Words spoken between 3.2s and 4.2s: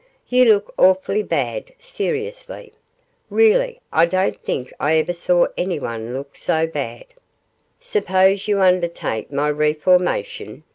'Really, I